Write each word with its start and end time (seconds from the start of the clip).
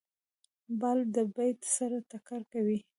بال 0.79 0.99
د 1.15 1.17
بېټ 1.35 1.59
سره 1.75 1.97
ټکر 2.09 2.41
کوي. 2.53 2.79